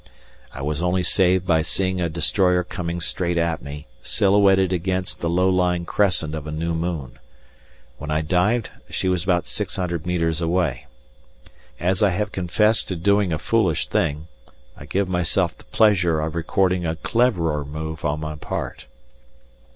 I 0.51 0.63
was 0.63 0.81
only 0.81 1.03
saved 1.03 1.45
by 1.45 1.61
seeing 1.61 2.01
a 2.01 2.09
destroyer 2.09 2.63
coming 2.63 2.99
straight 3.01 3.37
at 3.37 3.61
me, 3.61 3.85
silhouetted 4.01 4.73
against, 4.73 5.19
the 5.19 5.29
low 5.29 5.47
lying 5.47 5.85
crescent 5.85 6.33
of 6.33 6.47
a 6.47 6.51
new 6.51 6.73
moon. 6.73 7.19
When 7.99 8.09
I 8.09 8.21
dived 8.23 8.71
she 8.89 9.07
was 9.07 9.23
about 9.23 9.45
six 9.45 9.75
hundred 9.75 10.07
metres 10.07 10.41
away. 10.41 10.87
As 11.79 12.01
I 12.01 12.09
have 12.09 12.31
confessed 12.31 12.87
to 12.87 12.95
doing 12.95 13.31
a 13.31 13.37
foolish 13.37 13.89
thing, 13.89 14.27
I 14.75 14.85
give 14.87 15.07
myself 15.07 15.55
the 15.55 15.65
pleasure 15.65 16.19
of 16.19 16.33
recording 16.33 16.83
a 16.83 16.95
cleverer 16.95 17.63
move 17.63 18.03
on 18.03 18.21
my 18.21 18.33
part. 18.37 18.87